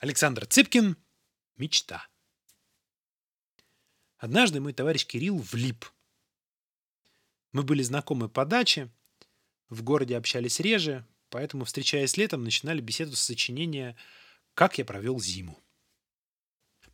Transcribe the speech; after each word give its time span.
Александр 0.00 0.46
Цыпкин. 0.46 0.96
Мечта. 1.56 2.06
Однажды 4.16 4.60
мой 4.60 4.72
товарищ 4.72 5.04
Кирилл 5.04 5.38
влип. 5.38 5.86
Мы 7.50 7.64
были 7.64 7.82
знакомы 7.82 8.28
по 8.28 8.44
даче, 8.44 8.92
в 9.68 9.82
городе 9.82 10.16
общались 10.16 10.60
реже, 10.60 11.04
поэтому, 11.30 11.64
встречаясь 11.64 12.16
летом, 12.16 12.44
начинали 12.44 12.80
беседу 12.80 13.16
с 13.16 13.22
сочинения 13.22 13.96
«Как 14.54 14.78
я 14.78 14.84
провел 14.84 15.18
зиму». 15.18 15.60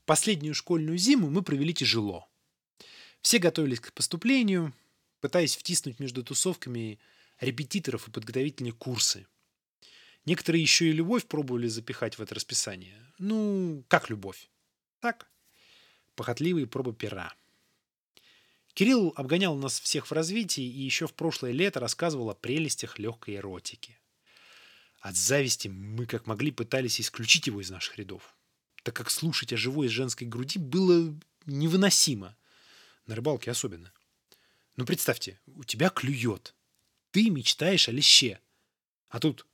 Последнюю 0.07 0.55
школьную 0.55 0.96
зиму 0.96 1.29
мы 1.29 1.43
провели 1.43 1.75
тяжело. 1.75 2.27
Все 3.21 3.39
готовились 3.39 3.80
к 3.80 3.93
поступлению, 3.93 4.75
пытаясь 5.21 5.57
втиснуть 5.57 6.00
между 6.00 6.25
тусовками 6.25 6.98
репетиторов 7.39 8.09
и 8.09 8.11
подготовительные 8.11 8.73
курсы– 8.73 9.27
Некоторые 10.27 10.62
еще 10.62 10.88
и 10.88 10.93
любовь 10.93 11.27
пробовали 11.27 11.68
запихать 11.68 12.16
в 12.18 12.22
это 12.22 12.34
расписание. 12.34 12.98
Ну, 13.18 13.84
как 13.88 14.09
любовь? 14.09 14.48
Так, 15.01 15.28
похотливые 16.15 16.66
пробы 16.66 16.95
пера. 16.95 17.34
Кирилл 18.73 19.12
обгонял 19.16 19.55
нас 19.55 19.79
всех 19.79 20.06
в 20.06 20.12
развитии 20.12 20.65
и 20.65 20.80
еще 20.80 21.06
в 21.06 21.15
прошлое 21.15 21.52
лето 21.52 21.79
рассказывал 21.79 22.30
о 22.30 22.34
прелестях 22.34 22.98
легкой 22.98 23.37
эротики. 23.37 23.98
От 25.01 25.16
зависти 25.16 25.68
мы 25.68 26.06
как 26.06 26.27
могли 26.27 26.51
пытались 26.51 27.01
исключить 27.01 27.46
его 27.46 27.60
из 27.60 27.70
наших 27.70 27.98
рядов, 27.98 28.34
так 28.82 28.96
как 28.96 29.10
слушать 29.10 29.52
о 29.52 29.56
живой 29.56 29.88
женской 29.88 30.27
груди 30.27 30.59
было 30.59 31.15
невыносимо. 31.45 32.37
На 33.06 33.15
рыбалке 33.15 33.51
особенно. 33.51 33.93
Ну, 34.77 34.87
представьте, 34.87 35.38
у 35.46 35.62
тебя 35.62 35.91
клюет. 35.91 36.54
Ты 37.12 37.29
мечтаешь 37.29 37.88
о 37.88 37.93
леще. 37.93 38.41
А 39.09 39.20
тут 39.20 39.46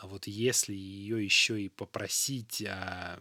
а 0.00 0.06
вот 0.06 0.26
если 0.26 0.74
ее 0.74 1.24
еще 1.24 1.62
и 1.62 1.68
попросить 1.68 2.62
а 2.66 3.20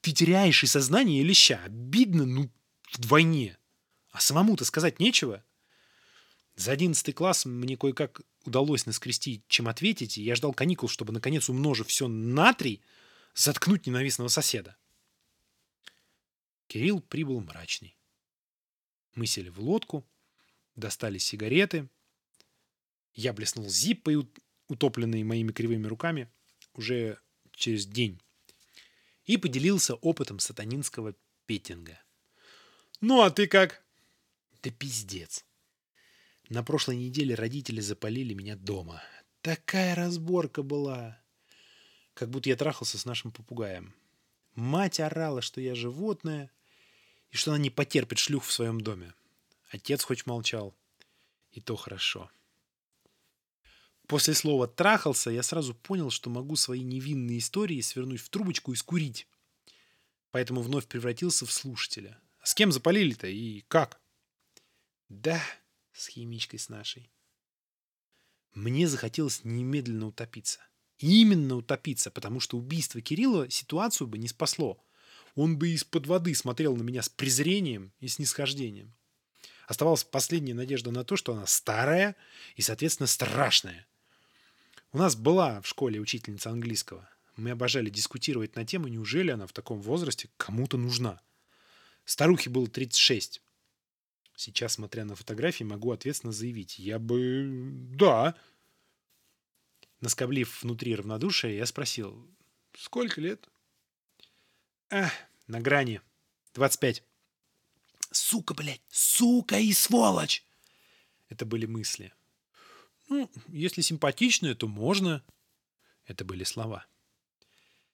Ты 0.00 0.12
теряешь 0.12 0.64
и 0.64 0.66
сознание, 0.66 1.20
и 1.20 1.24
леща. 1.24 1.62
Обидно, 1.64 2.24
ну, 2.24 2.50
вдвойне. 2.92 3.58
А 4.10 4.20
самому-то 4.20 4.64
сказать 4.64 5.00
нечего. 5.00 5.44
За 6.56 6.72
одиннадцатый 6.72 7.14
класс 7.14 7.44
мне 7.44 7.76
кое-как 7.76 8.22
удалось 8.44 8.86
наскрести, 8.86 9.44
чем 9.48 9.68
ответить, 9.68 10.18
и 10.18 10.22
я 10.22 10.34
ждал 10.34 10.52
каникул, 10.52 10.88
чтобы, 10.88 11.12
наконец, 11.12 11.48
умножив 11.48 11.86
все 11.88 12.08
на 12.08 12.52
три, 12.52 12.80
заткнуть 13.34 13.86
ненавистного 13.86 14.28
соседа. 14.28 14.76
Кирилл 16.66 17.00
прибыл 17.00 17.40
мрачный. 17.40 17.96
Мы 19.14 19.26
сели 19.26 19.50
в 19.50 19.60
лодку, 19.60 20.04
достали 20.74 21.18
сигареты. 21.18 21.88
Я 23.18 23.32
блеснул 23.32 23.68
зиппой 23.68 24.28
утопленный 24.68 25.24
моими 25.24 25.50
кривыми 25.50 25.88
руками, 25.88 26.30
уже 26.74 27.18
через 27.50 27.84
день. 27.84 28.22
И 29.24 29.36
поделился 29.36 29.96
опытом 29.96 30.38
сатанинского 30.38 31.16
петинга. 31.44 32.00
«Ну, 33.00 33.22
а 33.22 33.30
ты 33.32 33.48
как?» 33.48 33.82
«Да 34.62 34.70
пиздец. 34.70 35.44
На 36.48 36.62
прошлой 36.62 36.94
неделе 36.94 37.34
родители 37.34 37.80
запалили 37.80 38.34
меня 38.34 38.54
дома. 38.54 39.02
Такая 39.40 39.96
разборка 39.96 40.62
была. 40.62 41.20
Как 42.14 42.30
будто 42.30 42.50
я 42.50 42.54
трахался 42.54 42.98
с 42.98 43.04
нашим 43.04 43.32
попугаем. 43.32 43.96
Мать 44.54 45.00
орала, 45.00 45.42
что 45.42 45.60
я 45.60 45.74
животное, 45.74 46.52
и 47.32 47.36
что 47.36 47.50
она 47.50 47.58
не 47.58 47.70
потерпит 47.70 48.20
шлюх 48.20 48.44
в 48.44 48.52
своем 48.52 48.80
доме. 48.80 49.12
Отец 49.70 50.04
хоть 50.04 50.24
молчал. 50.24 50.72
И 51.50 51.60
то 51.60 51.74
хорошо. 51.74 52.30
После 54.08 54.32
слова 54.32 54.66
«трахался» 54.66 55.30
я 55.30 55.42
сразу 55.42 55.74
понял, 55.74 56.08
что 56.08 56.30
могу 56.30 56.56
свои 56.56 56.80
невинные 56.80 57.38
истории 57.38 57.82
свернуть 57.82 58.22
в 58.22 58.30
трубочку 58.30 58.72
и 58.72 58.76
скурить. 58.76 59.28
Поэтому 60.30 60.62
вновь 60.62 60.86
превратился 60.86 61.44
в 61.44 61.52
слушателя. 61.52 62.18
А 62.40 62.46
с 62.46 62.54
кем 62.54 62.72
запалили-то 62.72 63.26
и 63.26 63.60
как? 63.68 64.00
Да, 65.10 65.42
с 65.92 66.08
химичкой 66.08 66.58
с 66.58 66.70
нашей. 66.70 67.12
Мне 68.54 68.88
захотелось 68.88 69.44
немедленно 69.44 70.06
утопиться. 70.06 70.60
Именно 70.96 71.56
утопиться, 71.56 72.10
потому 72.10 72.40
что 72.40 72.56
убийство 72.56 73.02
Кирилла 73.02 73.50
ситуацию 73.50 74.08
бы 74.08 74.16
не 74.16 74.28
спасло. 74.28 74.82
Он 75.34 75.58
бы 75.58 75.68
из-под 75.68 76.06
воды 76.06 76.34
смотрел 76.34 76.74
на 76.76 76.82
меня 76.82 77.02
с 77.02 77.10
презрением 77.10 77.92
и 78.00 78.08
снисхождением. 78.08 78.96
Оставалась 79.66 80.02
последняя 80.02 80.54
надежда 80.54 80.92
на 80.92 81.04
то, 81.04 81.16
что 81.16 81.34
она 81.34 81.46
старая 81.46 82.16
и, 82.56 82.62
соответственно, 82.62 83.06
страшная. 83.06 83.86
У 84.98 85.00
нас 85.00 85.14
была 85.14 85.60
в 85.60 85.68
школе 85.68 86.00
учительница 86.00 86.50
английского. 86.50 87.08
Мы 87.36 87.52
обожали 87.52 87.88
дискутировать 87.88 88.56
на 88.56 88.66
тему, 88.66 88.88
неужели 88.88 89.30
она 89.30 89.46
в 89.46 89.52
таком 89.52 89.80
возрасте 89.80 90.28
кому-то 90.36 90.76
нужна. 90.76 91.20
Старухе 92.04 92.50
было 92.50 92.66
36. 92.66 93.40
Сейчас, 94.34 94.72
смотря 94.72 95.04
на 95.04 95.14
фотографии, 95.14 95.62
могу 95.62 95.92
ответственно 95.92 96.32
заявить. 96.32 96.80
Я 96.80 96.98
бы... 96.98 97.46
Да. 97.94 98.34
Наскоблив 100.00 100.64
внутри 100.64 100.96
равнодушия, 100.96 101.52
я 101.52 101.66
спросил. 101.66 102.26
Сколько 102.76 103.20
лет? 103.20 103.48
А, 104.90 105.12
на 105.46 105.60
грани. 105.60 106.00
25. 106.54 107.04
Сука, 108.10 108.52
блядь! 108.52 108.82
Сука 108.90 109.60
и 109.60 109.72
сволочь! 109.72 110.44
Это 111.28 111.46
были 111.46 111.66
мысли. 111.66 112.12
Ну, 113.08 113.30
если 113.48 113.80
симпатичная, 113.80 114.54
то 114.54 114.68
можно. 114.68 115.24
Это 116.04 116.24
были 116.24 116.44
слова. 116.44 116.86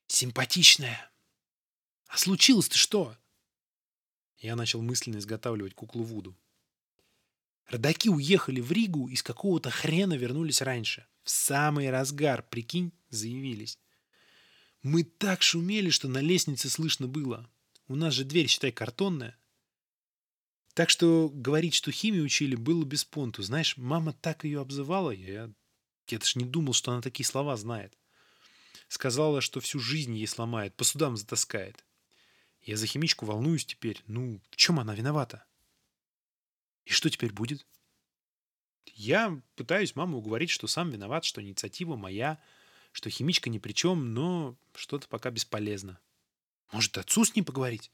Симпатичная. 0.06 1.10
А 2.08 2.18
случилось-то 2.18 2.76
что? 2.76 3.16
Я 4.38 4.56
начал 4.56 4.82
мысленно 4.82 5.18
изготавливать 5.18 5.74
куклу 5.74 6.02
Вуду. 6.02 6.36
Родаки 7.66 8.10
уехали 8.10 8.60
в 8.60 8.70
Ригу 8.72 9.08
и 9.08 9.16
с 9.16 9.22
какого-то 9.22 9.70
хрена 9.70 10.14
вернулись 10.14 10.60
раньше. 10.60 11.06
В 11.22 11.30
самый 11.30 11.90
разгар, 11.90 12.42
прикинь, 12.42 12.92
заявились. 13.08 13.78
Мы 14.82 15.02
так 15.02 15.42
шумели, 15.42 15.88
что 15.88 16.08
на 16.08 16.18
лестнице 16.18 16.68
слышно 16.68 17.08
было. 17.08 17.50
У 17.88 17.96
нас 17.96 18.12
же 18.12 18.24
дверь, 18.24 18.48
считай, 18.48 18.70
картонная. 18.70 19.38
Так 20.74 20.90
что 20.90 21.30
говорить, 21.32 21.74
что 21.74 21.92
химию 21.92 22.24
учили, 22.24 22.56
было 22.56 22.84
без 22.84 23.04
понту. 23.04 23.42
Знаешь, 23.42 23.76
мама 23.76 24.12
так 24.12 24.44
ее 24.44 24.60
обзывала, 24.60 25.12
я, 25.12 25.50
я 26.08 26.18
даже 26.18 26.38
не 26.38 26.44
думал, 26.44 26.72
что 26.72 26.90
она 26.90 27.00
такие 27.00 27.24
слова 27.24 27.56
знает. 27.56 27.96
Сказала, 28.88 29.40
что 29.40 29.60
всю 29.60 29.78
жизнь 29.78 30.14
ей 30.14 30.26
сломает, 30.26 30.74
по 30.74 30.84
судам 30.84 31.16
затаскает. 31.16 31.84
Я 32.60 32.76
за 32.76 32.86
химичку 32.86 33.24
волнуюсь 33.24 33.64
теперь. 33.64 34.02
Ну, 34.06 34.40
в 34.50 34.56
чем 34.56 34.80
она 34.80 34.94
виновата? 34.94 35.44
И 36.84 36.90
что 36.90 37.08
теперь 37.08 37.32
будет? 37.32 37.66
Я 38.86 39.40
пытаюсь 39.54 39.94
маму 39.94 40.18
уговорить, 40.18 40.50
что 40.50 40.66
сам 40.66 40.90
виноват, 40.90 41.24
что 41.24 41.40
инициатива 41.40 41.96
моя, 41.96 42.40
что 42.92 43.10
химичка 43.10 43.48
ни 43.48 43.58
при 43.58 43.72
чем, 43.72 44.12
но 44.12 44.56
что-то 44.74 45.08
пока 45.08 45.30
бесполезно. 45.30 46.00
Может, 46.72 46.98
отцу 46.98 47.24
с 47.24 47.34
ним 47.34 47.44
поговорить? 47.44 47.92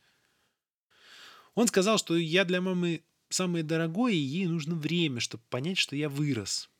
Он 1.54 1.66
сказал, 1.66 1.98
что 1.98 2.16
я 2.16 2.44
для 2.44 2.60
мамы 2.60 3.04
самое 3.28 3.64
дорогое, 3.64 4.12
и 4.12 4.16
ей 4.16 4.46
нужно 4.46 4.74
время, 4.74 5.20
чтобы 5.20 5.42
понять, 5.48 5.78
что 5.78 5.96
я 5.96 6.08
вырос. 6.08 6.70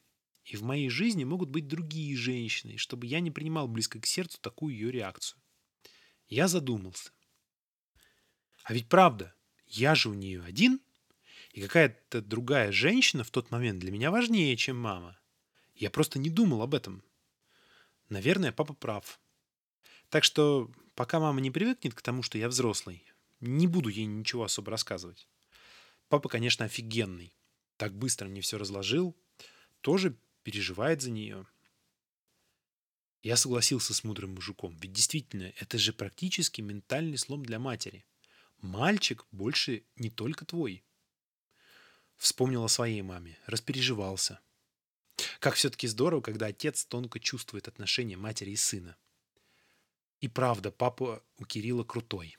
И 0.45 0.57
в 0.57 0.63
моей 0.63 0.89
жизни 0.89 1.25
могут 1.25 1.51
быть 1.51 1.69
другие 1.69 2.17
женщины, 2.17 2.77
чтобы 2.77 3.07
я 3.07 3.21
не 3.21 3.31
принимал 3.31 3.69
близко 3.69 4.01
к 4.01 4.07
сердцу 4.07 4.39
такую 4.41 4.75
ее 4.75 4.91
реакцию. 4.91 5.41
Я 6.29 6.49
задумался. 6.49 7.11
А 8.65 8.73
ведь 8.73 8.89
правда, 8.89 9.35
я 9.67 9.95
же 9.95 10.09
у 10.09 10.15
нее 10.15 10.43
один, 10.43 10.81
и 11.53 11.61
какая-то 11.61 12.23
другая 12.23 12.73
женщина 12.73 13.25
в 13.25 13.31
тот 13.31 13.51
момент 13.51 13.81
для 13.81 13.91
меня 13.91 14.11
важнее, 14.11 14.57
чем 14.57 14.79
мама. 14.79 15.19
Я 15.75 15.91
просто 15.91 16.19
не 16.19 16.31
думал 16.31 16.63
об 16.63 16.75
этом. 16.75 17.03
Наверное, 18.09 18.53
папа 18.53 18.75
прав. 18.75 19.21
Так 20.09 20.25
что, 20.25 20.71
пока 20.95 21.21
мама 21.21 21.41
не 21.41 21.51
привыкнет 21.51 21.95
к 21.95 22.03
тому, 22.03 22.23
что 22.23 22.39
я 22.39 22.49
взрослый, 22.49 23.05
не 23.41 23.66
буду 23.66 23.89
ей 23.89 24.07
ничего 24.07 24.45
особо 24.45 24.71
рассказывать. 24.71 25.28
Папа, 26.09 26.28
конечно, 26.28 26.65
офигенный. 26.65 27.34
Так 27.77 27.95
быстро 27.95 28.28
мне 28.28 28.41
все 28.41 28.59
разложил. 28.59 29.16
Тоже 29.81 30.16
переживает 30.42 31.03
за 31.03 31.10
нее. 31.10 31.47
Я 33.22 33.37
согласился 33.37 33.92
с 33.92 34.03
мудрым 34.03 34.34
мужиком, 34.34 34.77
ведь 34.77 34.92
действительно, 34.92 35.53
это 35.59 35.78
же 35.78 35.92
практически 35.92 36.63
ментальный 36.63 37.19
слом 37.19 37.45
для 37.45 37.59
матери. 37.59 38.04
Мальчик 38.59 39.27
больше 39.31 39.84
не 39.97 40.10
только 40.10 40.45
твой. 40.45 40.83
Вспомнил 42.16 42.65
о 42.65 42.69
своей 42.69 43.03
маме, 43.03 43.39
распереживался. 43.47 44.41
Как 45.39 45.54
все-таки 45.54 45.87
здорово, 45.87 46.22
когда 46.22 46.47
отец 46.47 46.84
тонко 46.84 47.21
чувствует 47.21 47.69
отношения 47.69 48.16
матери 48.16 48.51
и 48.51 48.57
сына. 48.57 48.97
И 50.21 50.28
правда, 50.28 50.71
папа 50.71 51.22
у 51.39 51.45
Кирилла 51.45 51.84
крутой. 51.84 52.37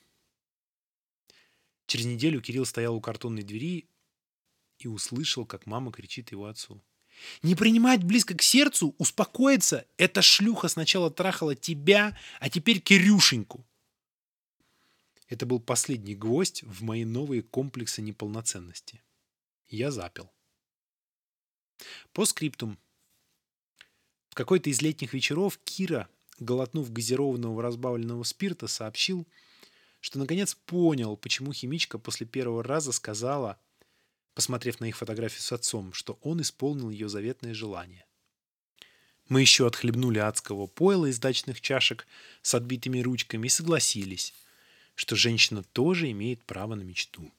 Через 1.92 2.06
неделю 2.06 2.40
Кирилл 2.40 2.66
стоял 2.66 2.96
у 2.96 3.02
картонной 3.02 3.44
двери 3.44 3.86
и 4.80 4.88
услышал, 4.88 5.46
как 5.46 5.66
мама 5.66 5.92
кричит 5.92 6.32
его 6.32 6.46
отцу. 6.46 6.82
Не 7.44 7.54
принимать 7.54 8.02
близко 8.02 8.34
к 8.34 8.42
сердцу, 8.42 8.96
успокоиться. 8.98 9.86
Эта 9.98 10.22
шлюха 10.22 10.70
сначала 10.70 11.12
трахала 11.12 11.54
тебя, 11.54 12.18
а 12.40 12.50
теперь 12.50 12.80
Кирюшеньку. 12.80 13.68
Это 15.28 15.46
был 15.46 15.60
последний 15.60 16.16
гвоздь 16.16 16.64
в 16.64 16.82
мои 16.82 17.04
новые 17.04 17.42
комплексы 17.42 18.02
неполноценности. 18.02 19.04
Я 19.68 19.92
запил. 19.92 20.32
По 22.14 22.24
скриптум. 22.24 22.80
В 24.30 24.36
какой-то 24.36 24.70
из 24.70 24.82
летних 24.82 25.14
вечеров 25.14 25.60
Кира, 25.66 26.08
глотнув 26.40 26.90
газированного 26.94 27.62
разбавленного 27.62 28.24
спирта, 28.24 28.68
сообщил, 28.68 29.28
что 30.02 30.20
наконец 30.20 30.56
понял, 30.56 31.16
почему 31.16 31.54
химичка 31.54 31.98
после 31.98 32.26
первого 32.26 32.64
раза 32.64 32.92
сказала, 32.92 33.58
посмотрев 34.34 34.80
на 34.80 34.86
их 34.86 34.98
фотографию 34.98 35.42
с 35.42 35.52
отцом, 35.52 35.94
что 35.94 36.20
он 36.22 36.42
исполнил 36.42 36.90
ее 36.90 37.08
заветное 37.08 37.54
желание. 37.54 38.06
Мы 39.30 39.42
еще 39.42 39.68
отхлебнули 39.68 40.20
адского 40.20 40.68
пойла 40.68 41.06
из 41.06 41.20
дачных 41.20 41.62
чашек 41.62 42.06
с 42.42 42.54
отбитыми 42.56 43.00
ручками 43.00 43.46
и 43.46 43.50
согласились, 43.50 44.34
что 44.96 45.16
женщина 45.16 45.64
тоже 45.64 46.12
имеет 46.12 46.44
право 46.44 46.76
на 46.76 46.82
мечту. 46.82 47.32